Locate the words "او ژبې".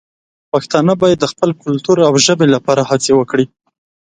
2.07-2.47